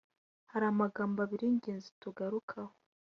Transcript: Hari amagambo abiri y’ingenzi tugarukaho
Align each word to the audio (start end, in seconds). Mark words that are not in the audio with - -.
Hari 0.51 0.65
amagambo 0.71 1.17
abiri 1.25 1.43
y’ingenzi 1.45 1.89
tugarukaho 2.01 2.73